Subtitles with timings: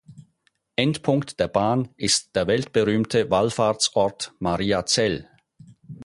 [0.77, 5.29] Endpunkt der Bahn ist der weltberühmte Wallfahrtsort Mariazell.